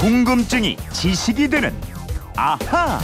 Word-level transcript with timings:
궁금증이 0.00 0.78
지식이 0.94 1.48
되는 1.48 1.78
아하. 2.34 2.98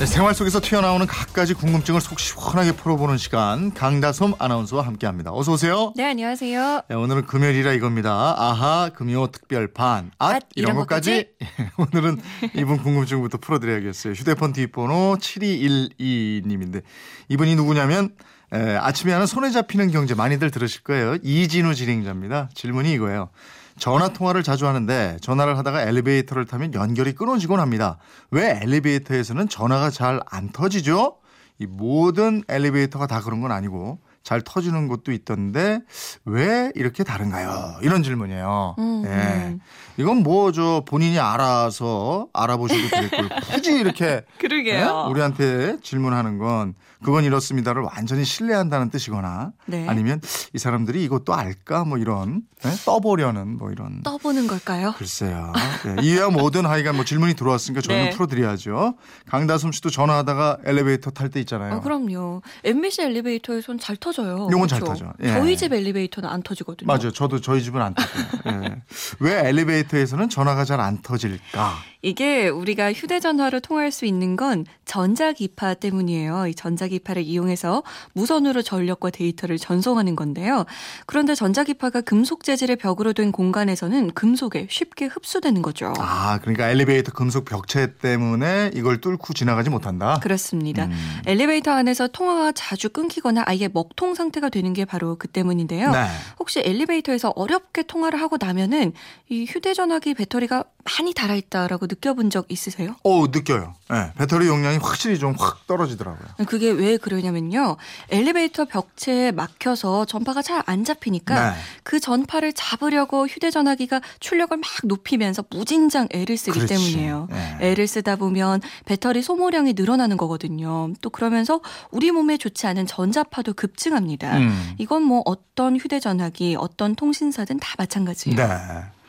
네, 0.00 0.06
생활 0.06 0.34
속에서 0.34 0.60
튀어나오는 0.60 1.06
갖가지 1.06 1.54
궁금증을 1.54 2.00
속 2.00 2.18
시원하게 2.18 2.72
풀어보는 2.72 3.16
시간 3.16 3.72
강다솜 3.72 4.34
아나운서와 4.40 4.84
함께합니다. 4.84 5.32
어서 5.32 5.52
오세요. 5.52 5.92
네, 5.94 6.02
안녕하세요. 6.02 6.80
네, 6.88 6.96
오늘은 6.96 7.26
금요일이라 7.26 7.74
이겁니다. 7.74 8.34
아하 8.36 8.90
금요 8.92 9.28
특별판 9.28 10.10
앗 10.18 10.34
앗, 10.34 10.42
이런 10.56 10.70
이런 10.70 10.76
것까지 10.78 11.28
오늘은 11.78 12.20
이분 12.56 12.78
궁금증부터 12.78 13.38
풀어드려야겠어요. 13.38 14.14
휴대폰 14.14 14.52
뒷번호 14.52 15.18
7212님인데 15.20 16.82
이분이 17.28 17.54
누구냐면 17.54 18.10
에, 18.54 18.76
아침에 18.76 19.12
하는 19.12 19.26
손에 19.26 19.50
잡히는 19.50 19.90
경제 19.90 20.14
많이들 20.14 20.50
들으실 20.50 20.82
거예요. 20.84 21.16
이진우 21.22 21.74
진행자입니다. 21.74 22.50
질문이 22.54 22.92
이거예요. 22.92 23.30
전화 23.78 24.08
통화를 24.08 24.44
자주 24.44 24.68
하는데 24.68 25.16
전화를 25.20 25.58
하다가 25.58 25.82
엘리베이터를 25.82 26.44
타면 26.46 26.74
연결이 26.74 27.12
끊어지곤 27.12 27.58
합니다. 27.58 27.98
왜 28.30 28.60
엘리베이터에서는 28.62 29.48
전화가 29.48 29.90
잘 29.90 30.20
안 30.30 30.50
터지죠? 30.52 31.16
이 31.58 31.66
모든 31.66 32.42
엘리베이터가 32.48 33.06
다 33.08 33.20
그런 33.20 33.40
건 33.40 33.50
아니고 33.50 33.98
잘 34.24 34.40
터지는 34.40 34.88
곳도 34.88 35.12
있던데 35.12 35.80
왜 36.24 36.72
이렇게 36.74 37.04
다른가요? 37.04 37.76
이런 37.82 38.02
질문이에요. 38.02 38.74
음, 38.78 39.02
예. 39.06 39.10
음. 39.10 39.60
이건 39.98 40.22
뭐 40.24 40.50
저 40.50 40.82
본인이 40.86 41.18
알아서 41.18 42.28
알아보셔도 42.32 42.88
되겠고 42.88 43.28
굳이 43.52 43.72
이렇게 43.72 44.22
그러게요. 44.40 45.04
예? 45.06 45.10
우리한테 45.10 45.76
질문하는 45.82 46.38
건 46.38 46.74
그건 47.04 47.24
이렇습니다를 47.24 47.82
완전히 47.82 48.24
신뢰한다는 48.24 48.88
뜻이거나 48.88 49.52
네. 49.66 49.86
아니면 49.88 50.20
이 50.54 50.58
사람들이 50.58 51.04
이것도 51.04 51.34
알까 51.34 51.84
뭐 51.84 51.98
이런 51.98 52.42
예? 52.64 52.70
떠보려는 52.86 53.58
뭐 53.58 53.70
이런 53.70 54.02
떠보는 54.02 54.46
걸까요? 54.46 54.94
글쎄요. 54.96 55.52
예, 55.86 56.02
이외와 56.02 56.30
모든 56.30 56.64
하여간 56.64 56.94
뭐 56.96 57.04
질문이 57.04 57.34
들어왔으니까 57.34 57.82
저희는 57.82 58.04
네. 58.06 58.10
풀어드려야죠. 58.10 58.94
강다솜 59.28 59.72
씨도 59.72 59.90
전화하다가 59.90 60.58
엘리베이터 60.64 61.10
탈 61.10 61.28
때 61.30 61.40
있잖아요. 61.40 61.74
어, 61.74 61.80
그럼요. 61.80 62.40
MBC 62.64 63.02
엘리베이터에선 63.02 63.78
잘터 63.78 64.12
져요. 64.14 64.48
요건 64.50 64.68
잘 64.68 64.80
그쵸? 64.80 64.92
터져. 64.92 65.12
예. 65.22 65.28
저희 65.28 65.56
집 65.56 65.72
엘리베이터는 65.72 66.28
안 66.28 66.42
터지거든요. 66.42 66.86
맞아요. 66.86 67.10
저도 67.10 67.40
저희 67.40 67.62
집은 67.62 67.82
안 67.82 67.94
터져요. 67.94 68.62
예. 68.64 68.82
왜 69.20 69.48
엘리베이터에서는 69.48 70.28
전화가 70.28 70.64
잘 70.64 70.80
안 70.80 71.00
터질까? 71.02 71.74
이게 72.04 72.48
우리가 72.48 72.92
휴대전화로 72.92 73.60
통화할 73.60 73.90
수 73.90 74.04
있는 74.04 74.36
건 74.36 74.66
전자기파 74.84 75.72
때문이에요. 75.74 76.48
이 76.48 76.54
전자기파를 76.54 77.22
이용해서 77.22 77.82
무선으로 78.12 78.60
전력과 78.60 79.08
데이터를 79.08 79.56
전송하는 79.56 80.14
건데요. 80.14 80.66
그런데 81.06 81.34
전자기파가 81.34 82.02
금속 82.02 82.44
재질의 82.44 82.76
벽으로 82.76 83.14
된 83.14 83.32
공간에서는 83.32 84.12
금속에 84.12 84.66
쉽게 84.68 85.06
흡수되는 85.06 85.62
거죠. 85.62 85.94
아, 85.98 86.38
그러니까 86.42 86.68
엘리베이터 86.68 87.10
금속 87.10 87.46
벽체 87.46 87.94
때문에 87.94 88.72
이걸 88.74 89.00
뚫고 89.00 89.32
지나가지 89.32 89.70
못한다. 89.70 90.20
그렇습니다. 90.22 90.84
음. 90.84 91.20
엘리베이터 91.26 91.70
안에서 91.70 92.08
통화가 92.08 92.52
자주 92.52 92.90
끊기거나 92.90 93.44
아예 93.46 93.68
먹통 93.72 94.14
상태가 94.14 94.50
되는 94.50 94.74
게 94.74 94.84
바로 94.84 95.16
그 95.16 95.26
때문인데요. 95.26 95.90
네. 95.90 96.06
혹시 96.38 96.60
엘리베이터에서 96.62 97.32
어렵게 97.34 97.84
통화를 97.84 98.20
하고 98.20 98.36
나면은 98.38 98.92
이 99.30 99.46
휴대전화기 99.46 100.12
배터리가 100.12 100.64
많이 100.84 101.14
닳아있다라고 101.14 101.86
느껴본 101.94 102.30
적 102.30 102.46
있으세요? 102.48 102.96
오, 103.04 103.26
느껴요. 103.28 103.74
예, 103.92 104.12
배터리 104.16 104.46
용량이 104.48 104.78
확실히 104.78 105.18
좀 105.18 105.34
확 105.38 105.66
떨어지더라고요. 105.66 106.46
그게 106.46 106.70
왜 106.70 106.96
그러냐면요. 106.96 107.76
엘리베이터 108.10 108.64
벽체에 108.64 109.30
막혀서 109.32 110.04
전파가 110.06 110.42
잘 110.42 110.64
안 110.66 110.84
잡히니까 110.84 111.50
네. 111.50 111.56
그 111.82 112.00
전파를 112.00 112.52
잡으려고 112.54 113.26
휴대전화기가 113.26 114.00
출력을 114.20 114.56
막 114.56 114.66
높이면서 114.84 115.44
무진장 115.50 116.08
애를 116.10 116.36
쓰기 116.38 116.58
그렇지. 116.60 116.74
때문이에요. 116.74 117.28
예. 117.32 117.70
애를 117.70 117.86
쓰다 117.86 118.16
보면 118.16 118.62
배터리 118.86 119.20
소모량이 119.22 119.74
늘어나는 119.74 120.16
거거든요. 120.16 120.92
또 121.02 121.10
그러면서 121.10 121.60
우리 121.90 122.10
몸에 122.12 122.36
좋지 122.38 122.66
않은 122.68 122.86
전자파도 122.86 123.52
급증합니다. 123.54 124.38
음. 124.38 124.74
이건 124.78 125.02
뭐 125.02 125.22
어떤 125.26 125.76
휴대전화기, 125.76 126.56
어떤 126.58 126.94
통신사든 126.94 127.58
다 127.58 127.74
마찬가지예요. 127.76 128.36
네. 128.36 128.46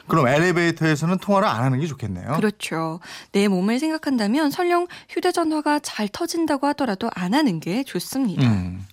그럼 0.08 0.28
엘리베이터에서는 0.28 1.18
통화를 1.18 1.48
안 1.48 1.64
하는 1.64 1.80
게 1.80 1.88
좋겠네요. 1.88 2.34
그렇죠. 2.36 3.00
내 3.32 3.48
몸을 3.48 3.80
생각한다면 3.80 4.52
설령 4.52 4.88
휴대전화가 5.10 5.80
잘 5.80 6.08
터진다고 6.08 6.68
하더라도 6.68 7.10
안 7.14 7.34
하는 7.34 7.60
게 7.60 7.84
좋습니다. 7.84 8.44
음. 8.44 8.86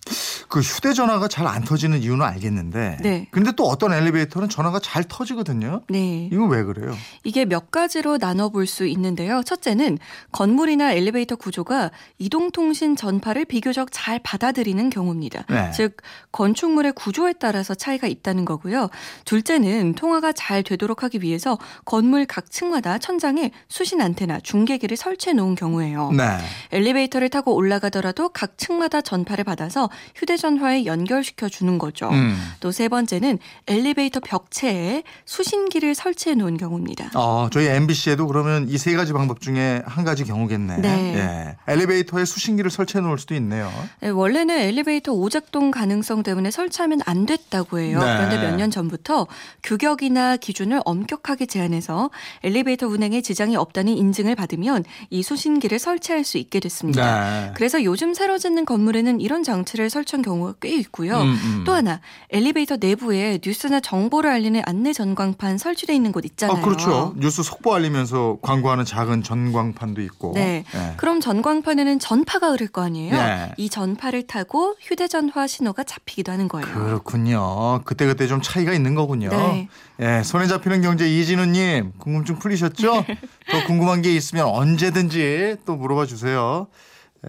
그 0.53 0.61
휴대전화가 0.61 1.29
잘 1.29 1.47
안 1.47 1.65
터지는 1.65 2.03
이유는 2.03 2.25
알겠는데. 2.25 2.99
네. 3.01 3.27
근데 3.31 3.53
또 3.57 3.65
어떤 3.65 3.93
엘리베이터는 3.93 4.49
전화가 4.51 4.81
잘 4.81 5.03
터지거든요. 5.03 5.83
네. 5.89 6.29
이건 6.31 6.51
왜 6.51 6.63
그래요? 6.63 6.95
이게 7.25 7.45
몇 7.47 7.71
가지로 7.71 8.19
나눠 8.19 8.49
볼 8.51 8.67
수 8.67 8.87
있는데요. 8.87 9.43
첫째는 9.43 9.99
건물이나 10.31 10.93
엘리베이터 10.93 11.37
구조가 11.37 11.91
이동통신 12.19 12.97
전파를 12.97 13.45
비교적 13.45 13.89
잘 13.91 14.19
받아들이는 14.19 14.89
경우입니다. 14.91 15.45
네. 15.49 15.71
즉, 15.73 15.97
건축물의 16.33 16.93
구조에 16.93 17.33
따라서 17.35 17.75
차이가 17.75 18.07
있다는 18.07 18.45
거고요. 18.45 18.89
둘째는 19.25 19.95
통화가 19.95 20.33
잘 20.33 20.62
되도록 20.62 21.03
하기 21.03 21.23
위해서 21.23 21.59
건물 21.85 22.25
각 22.27 22.51
층마다 22.51 22.99
천장에 22.99 23.51
수신 23.69 24.01
안테나, 24.01 24.41
중계기를 24.41 24.97
설치해 24.97 25.33
놓은 25.33 25.55
경우예요. 25.55 26.12
네. 26.12 26.25
엘리베이터를 26.73 27.29
타고 27.31 27.55
올라가더라도 27.55 28.29
각 28.31 28.59
층마다 28.59 29.01
전파를 29.01 29.45
받아서 29.45 29.91
휴대 30.15 30.37
전화에 30.43 30.85
연결시켜 30.87 31.49
주는 31.49 31.79
거죠. 31.79 32.09
음. 32.11 32.37
또세 32.61 32.89
번째는 32.89 33.39
엘리베이터 33.69 34.19
벽체에 34.21 35.05
수신기를 35.25 35.95
설치해 35.95 36.35
놓은 36.35 36.57
경우입니다. 36.57 37.11
어, 37.15 37.49
저희 37.53 37.67
MBC에도 37.69 38.27
그러면 38.27 38.69
이 38.69 38.77
세 38.83 38.97
가지 38.97 39.13
방법 39.13 39.41
중에 39.41 39.81
한 39.87 40.05
가지 40.05 40.25
경우겠네. 40.25 40.79
네. 40.79 41.15
예. 41.15 41.73
엘리베이터에 41.73 42.25
수신기를 42.25 42.69
설치해 42.71 43.01
놓을 43.01 43.17
수도 43.19 43.35
있네요. 43.37 43.71
네, 44.01 44.09
원래는 44.09 44.59
엘리베이터 44.59 45.13
오작동 45.13 45.71
가능성 45.71 46.25
때문에 46.25 46.51
설치하면 46.51 47.01
안 47.07 47.25
됐다고 47.27 47.79
해요. 47.79 48.01
네. 48.01 48.05
그런데 48.17 48.39
몇 48.39 48.57
년 48.57 48.71
전부터 48.73 49.29
규격이나 49.63 50.37
기준을 50.37 50.81
엄격하게 50.85 51.47
제한해서 51.47 52.11
엘리베이터 52.43 52.87
운행에 52.89 53.21
지장이 53.23 53.55
없다는 53.57 53.93
인증을 53.97 54.35
받으면 54.35 54.85
이 55.11 55.23
수신기를 55.23 55.79
설치할 55.79 56.25
수 56.25 56.39
있게 56.39 56.59
됐습니다. 56.61 57.31
네. 57.47 57.53
그래서 57.55 57.83
요즘 57.85 58.13
새로 58.15 58.39
짓는 58.39 58.65
건물에는 58.65 59.21
이런 59.21 59.43
장치를 59.45 59.89
설치한 59.91 60.23
경우 60.23 60.31
가 60.41 60.54
꽤 60.60 60.76
있고요. 60.76 61.20
음, 61.20 61.28
음. 61.32 61.65
또 61.65 61.72
하나 61.72 62.00
엘리베이터 62.31 62.76
내부에 62.78 63.41
뉴스나 63.44 63.81
정보를 63.81 64.31
알리는 64.31 64.62
안내 64.65 64.93
전광판 64.93 65.59
설치돼 65.59 65.94
있는 65.94 66.12
곳 66.12 66.25
있잖아요. 66.25 66.56
아, 66.59 66.60
그렇죠. 66.60 67.15
뉴스 67.16 67.43
속보 67.43 67.75
알리면서 67.75 68.38
광고하는 68.43 68.84
작은 68.84 69.22
전광판도 69.22 70.00
있고. 70.03 70.32
네. 70.34 70.65
예. 70.75 70.94
그럼 70.97 71.20
전광판에는 71.20 71.98
전파가 71.98 72.50
흐를 72.53 72.69
거 72.69 72.82
아니에요. 72.82 73.12
네. 73.15 73.53
이 73.56 73.69
전파를 73.69 74.26
타고 74.26 74.76
휴대전화 74.81 75.47
신호가 75.47 75.82
잡히기도 75.84 76.31
하는 76.32 76.49
거예요. 76.49 76.66
그렇군요. 76.72 77.81
그때 77.84 78.06
그때 78.06 78.26
좀 78.26 78.41
차이가 78.41 78.72
있는 78.72 78.94
거군요. 78.94 79.28
네. 79.31 79.69
예, 80.00 80.22
손에 80.22 80.47
잡히는 80.47 80.82
경제 80.82 81.09
이진우님 81.09 81.93
궁금증 81.99 82.38
풀리셨죠? 82.38 83.04
더 83.50 83.66
궁금한 83.66 84.03
게 84.03 84.12
있으면 84.14 84.47
언제든지 84.47 85.56
또 85.66 85.76
물어봐 85.76 86.06
주세요. 86.06 86.66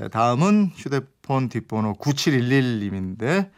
예, 0.02 0.08
다음은 0.08 0.72
휴대폰 0.76 1.50
뒷번호 1.50 1.94
9711님인데 1.94 3.50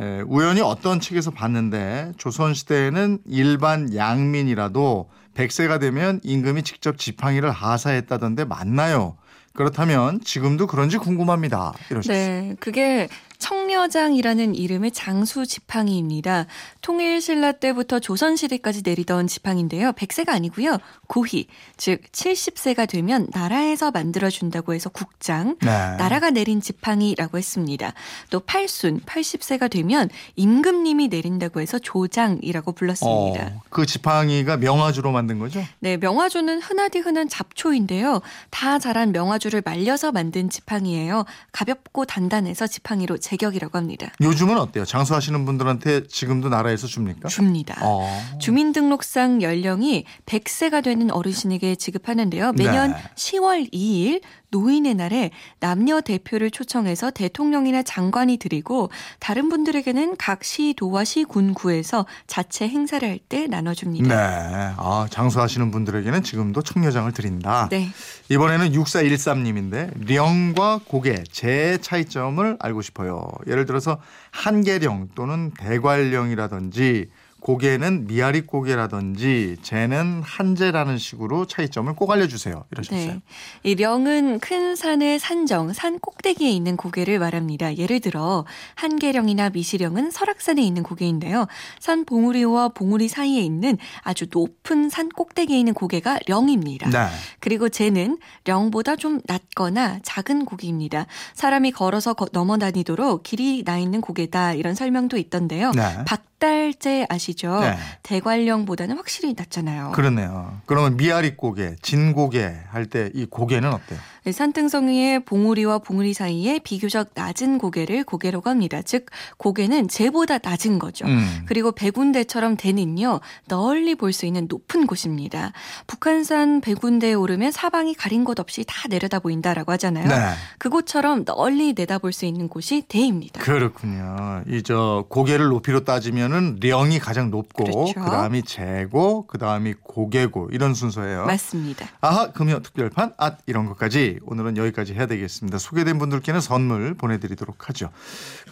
예, 0.00 0.22
우연히 0.26 0.60
어떤 0.60 1.00
책에서 1.00 1.30
봤는데 1.30 2.12
조선시대에는 2.18 3.20
일반 3.26 3.94
양민이라도 3.94 5.10
100세가 5.34 5.80
되면 5.80 6.20
임금이 6.22 6.62
직접 6.62 6.98
지팡이를 6.98 7.50
하사했다던데 7.50 8.44
맞나요? 8.44 9.16
그렇다면 9.52 10.20
지금도 10.20 10.66
그런지 10.66 10.98
궁금합니다. 10.98 11.72
이러셨어요. 11.90 12.16
네, 12.16 12.56
그게 12.60 13.08
청려장이라는 13.46 14.56
이름의 14.56 14.90
장수 14.90 15.46
지팡이입니다. 15.46 16.46
통일신라 16.80 17.52
때부터 17.52 18.00
조선시대까지 18.00 18.82
내리던 18.84 19.28
지팡인데요. 19.28 19.92
100세가 19.92 20.30
아니고요. 20.30 20.78
고희, 21.06 21.46
즉 21.76 22.02
70세가 22.10 22.88
되면 22.88 23.28
나라에서 23.32 23.92
만들어준다고 23.92 24.74
해서 24.74 24.90
국장, 24.90 25.56
네. 25.60 25.68
나라가 25.68 26.30
내린 26.30 26.60
지팡이라고 26.60 27.38
했습니다. 27.38 27.92
또 28.30 28.40
팔순, 28.40 29.00
80세가 29.02 29.70
되면 29.70 30.08
임금님이 30.34 31.06
내린다고 31.06 31.60
해서 31.60 31.78
조장이라고 31.78 32.72
불렀습니다. 32.72 33.46
어, 33.46 33.62
그 33.70 33.86
지팡이가 33.86 34.56
명아주로 34.56 35.12
만든 35.12 35.38
거죠? 35.38 35.62
네, 35.78 35.96
명화주는 35.96 36.60
흔하디 36.60 36.98
흔한 36.98 37.28
잡초인데요. 37.28 38.22
다 38.50 38.80
자란 38.80 39.12
명화주를 39.12 39.62
말려서 39.64 40.10
만든 40.10 40.50
지팡이에요. 40.50 41.24
가볍고 41.52 42.06
단단해서 42.06 42.66
지팡이로 42.66 43.18
제 43.18 43.35
격이라고 43.36 43.76
합니다. 43.78 44.12
요즘은 44.20 44.58
어때요? 44.58 44.84
장수하시는 44.84 45.44
분들한테 45.44 46.06
지금도 46.06 46.48
나라에서 46.48 46.86
줍니까? 46.86 47.28
줍니다. 47.28 47.76
어. 47.82 48.06
주민등록상 48.40 49.42
연령이 49.42 50.04
100세가 50.26 50.82
되는 50.82 51.10
어르신에게 51.10 51.76
지급하는데요. 51.76 52.52
매년 52.52 52.92
네. 52.92 52.96
10월 53.14 53.72
2일 53.72 54.20
노인의 54.56 54.94
날에 54.94 55.30
남녀 55.60 56.00
대표를 56.00 56.50
초청해서 56.50 57.10
대통령이나 57.10 57.82
장관이 57.82 58.38
드리고 58.38 58.90
다른 59.20 59.48
분들에게는 59.50 60.16
각 60.16 60.40
시 60.42 60.74
도와 60.76 61.04
시 61.04 61.24
군 61.24 61.54
구에서 61.54 62.06
자체 62.26 62.68
행사를 62.68 63.06
할 63.06 63.18
때 63.28 63.46
나눠줍니다. 63.48 64.08
네. 64.08 64.74
아, 64.76 65.06
장수하시는 65.10 65.70
분들에게는 65.72 66.22
지금도 66.22 66.62
청려장을 66.62 67.10
드린다. 67.12 67.68
네. 67.70 67.88
이번에는 68.28 68.70
6413님인데 68.72 70.06
령과 70.06 70.80
고개 70.86 71.24
제 71.30 71.78
차이점을 71.80 72.56
알고 72.60 72.82
싶어요. 72.82 73.26
예를 73.48 73.66
들어서 73.66 73.98
한계령 74.30 75.08
또는 75.14 75.50
대관령이라든지 75.58 77.08
고개는 77.46 78.08
미아리 78.08 78.40
고개라든지 78.40 79.56
재는 79.62 80.20
한재라는 80.24 80.98
식으로 80.98 81.46
차이점을 81.46 81.94
꼭 81.94 82.10
알려주세요. 82.10 82.64
이러셨어요. 82.72 83.06
네. 83.12 83.20
이 83.62 83.76
령은 83.76 84.40
큰 84.40 84.74
산의 84.74 85.20
산정, 85.20 85.72
산 85.72 86.00
꼭대기에 86.00 86.50
있는 86.50 86.76
고개를 86.76 87.20
말합니다. 87.20 87.76
예를 87.76 88.00
들어 88.00 88.44
한계령이나 88.74 89.50
미시령은 89.50 90.10
설악산에 90.10 90.60
있는 90.60 90.82
고개인데요. 90.82 91.46
산 91.78 92.04
봉우리와 92.04 92.70
봉우리 92.70 93.06
사이에 93.06 93.40
있는 93.42 93.78
아주 94.02 94.26
높은 94.32 94.88
산 94.88 95.08
꼭대기에 95.08 95.56
있는 95.56 95.72
고개가 95.72 96.18
령입니다. 96.26 96.90
네. 96.90 97.06
그리고 97.38 97.68
재는 97.68 98.18
령보다 98.44 98.96
좀 98.96 99.20
낮거나 99.24 100.00
작은 100.02 100.46
고개입니다. 100.46 101.06
사람이 101.34 101.70
걸어서 101.70 102.14
거- 102.14 102.26
넘어 102.32 102.58
다니도록 102.58 103.22
길이 103.22 103.62
나 103.64 103.78
있는 103.78 104.00
고개다 104.00 104.54
이런 104.54 104.74
설명도 104.74 105.16
있던데요. 105.16 105.70
네. 105.76 105.82
박 106.08 106.24
달재 106.38 107.06
아시죠? 107.08 107.60
네. 107.60 107.76
대관령보다는 108.02 108.96
확실히 108.96 109.34
낮잖아요. 109.36 109.92
그러네요. 109.92 110.60
그러면 110.66 110.96
미아리 110.96 111.34
고개, 111.36 111.76
진 111.82 112.12
고개 112.12 112.54
할 112.70 112.86
때 112.86 113.10
이 113.14 113.24
고개는 113.26 113.72
어때요? 113.72 113.98
네, 114.26 114.32
산등성 114.32 114.88
위의 114.88 115.20
봉우리와 115.20 115.78
봉우리 115.78 116.12
사이에 116.12 116.58
비교적 116.58 117.10
낮은 117.14 117.58
고개를 117.58 118.02
고개라고 118.02 118.50
합니다. 118.50 118.82
즉 118.82 119.06
고개는 119.36 119.86
재보다 119.86 120.38
낮은 120.42 120.80
거죠. 120.80 121.06
음. 121.06 121.44
그리고 121.46 121.70
백운대처럼 121.70 122.56
대는요 122.56 123.20
널리 123.46 123.94
볼 123.94 124.12
수 124.12 124.26
있는 124.26 124.46
높은 124.48 124.88
곳입니다. 124.88 125.52
북한산 125.86 126.60
백운대에 126.60 127.12
오르면 127.14 127.52
사방이 127.52 127.94
가린 127.94 128.24
곳 128.24 128.40
없이 128.40 128.64
다 128.66 128.88
내려다 128.88 129.20
보인다라고 129.20 129.70
하잖아요. 129.72 130.08
네. 130.08 130.16
그곳처럼 130.58 131.24
널리 131.24 131.74
내다볼 131.76 132.12
수 132.12 132.24
있는 132.24 132.48
곳이 132.48 132.82
대입니다. 132.88 133.40
그렇군요. 133.42 134.42
이 134.48 134.60
저 134.64 135.04
고개를 135.08 135.46
높이로 135.46 135.84
따지면은 135.84 136.58
령이 136.60 136.98
가장 136.98 137.30
높고 137.30 137.62
그렇죠. 137.64 137.92
그 137.94 138.10
다음이 138.10 138.42
재고 138.42 139.28
그 139.28 139.38
다음이 139.38 139.74
고개고 139.84 140.48
이런 140.50 140.74
순서예요. 140.74 141.26
맞습니다. 141.26 141.86
아하 142.00 142.32
금요 142.32 142.58
특별판 142.62 143.12
앗 143.18 143.38
이런 143.46 143.66
것까지 143.66 144.15
오늘은 144.22 144.56
여기까지 144.56 144.94
해야 144.94 145.06
되겠습니다. 145.06 145.58
소개된 145.58 145.98
분들께는 145.98 146.40
선물 146.40 146.94
보내드리도록 146.94 147.68
하죠. 147.68 147.90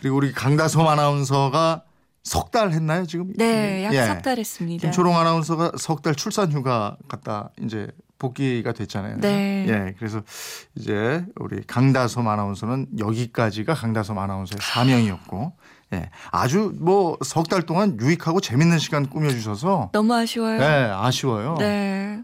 그리고 0.01 0.17
우리 0.17 0.33
강다솜 0.33 0.87
아나운서가 0.87 1.85
석달 2.23 2.73
했나요 2.73 3.07
지금? 3.07 3.33
네, 3.37 3.85
약 3.85 3.95
예. 3.95 4.07
석달 4.07 4.39
했습니다. 4.39 4.81
김초롱 4.83 5.17
아나운서가 5.17 5.73
석 5.79 6.01
달 6.03 6.15
출산 6.15 6.51
휴가 6.53 6.97
갔다 7.09 7.51
이제 7.63 7.89
복귀가 8.29 8.73
됐잖아요. 8.73 9.19
네. 9.21 9.67
예, 9.69 9.95
그래서 9.99 10.23
이제 10.75 11.25
우리 11.37 11.63
강다솜 11.67 12.27
아나운서는 12.27 12.87
여기까지가 12.99 13.75
강다솜 13.75 14.19
아나운서의 14.19 14.59
사명이었고, 14.63 15.53
예, 15.93 16.09
아주 16.31 16.73
뭐 16.81 17.19
석 17.23 17.49
달 17.49 17.63
동안 17.63 17.99
유익하고 18.01 18.41
재밌는 18.41 18.79
시간 18.79 19.07
꾸며주셔서, 19.11 19.91
너무 19.93 20.15
아쉬워요. 20.15 20.59
예, 20.61 20.91
아쉬워요. 20.93 21.57
네. 21.59 22.21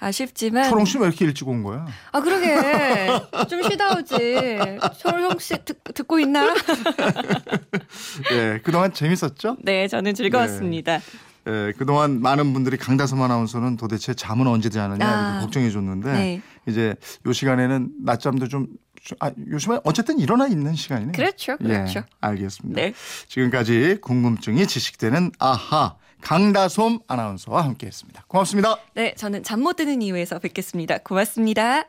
아쉽지만 0.00 0.68
초롱 0.68 0.84
씨왜 0.84 1.06
이렇게 1.06 1.24
일찍 1.24 1.46
온 1.48 1.62
거야? 1.62 1.86
아 2.12 2.20
그러게 2.20 3.06
좀 3.48 3.62
쉬다 3.62 3.96
오지. 3.96 4.58
초롱 4.98 5.38
씨 5.38 5.54
듣, 5.64 5.82
듣고 5.94 6.18
있나? 6.18 6.52
예, 8.32 8.60
그동안 8.64 8.92
재밌었죠? 8.92 9.56
네, 9.62 9.86
저는 9.88 10.14
즐거웠습니다. 10.14 10.94
예, 10.96 11.00
그동안 11.44 12.20
많은 12.20 12.52
분들이 12.52 12.76
강다솜 12.76 13.20
아나운서는 13.20 13.76
도대체 13.76 14.14
잠은 14.14 14.46
언제 14.46 14.68
자느냐 14.70 15.06
아. 15.06 15.40
걱정해 15.40 15.70
줬는데, 15.70 16.12
네. 16.12 16.42
이제 16.66 16.94
요 17.26 17.32
시간에는 17.32 17.90
낮잠도 18.02 18.48
좀, 18.48 18.66
좀- 19.02 19.18
아, 19.20 19.30
요즘에 19.50 19.78
어쨌든 19.84 20.18
일어나 20.18 20.46
있는 20.46 20.74
시간이네요. 20.74 21.12
그렇죠, 21.12 21.56
그렇죠. 21.58 21.98
예, 22.00 22.04
알겠습니다. 22.20 22.80
네. 22.80 22.94
지금까지 23.28 23.98
궁금증이 24.00 24.66
지식되는 24.66 25.32
아하 25.38 25.96
강다솜 26.22 27.00
아나운서와 27.06 27.64
함께했습니다. 27.64 28.24
고맙습니다. 28.28 28.76
네, 28.94 29.14
저는 29.14 29.42
잠 29.42 29.60
못 29.60 29.76
드는 29.76 30.00
이유에서 30.00 30.38
뵙겠습니다. 30.38 30.98
고맙습니다. 30.98 31.84